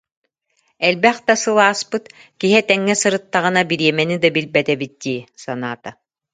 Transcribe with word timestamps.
Элбэх 0.87 1.17
да 1.27 1.33
сыл 1.41 1.57
ааспыт, 1.65 2.03
киһи 2.39 2.55
этэҥҥэ 2.61 2.93
сырыттаҕына 3.01 3.61
бириэмэни 3.69 4.15
да 4.23 4.27
билбэт 4.35 4.67
эбит 4.75 4.93
дии 5.03 5.19
санаата 5.43 5.91